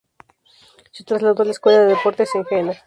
[0.93, 2.73] Se trasladó a la escuela de deportes en Jena.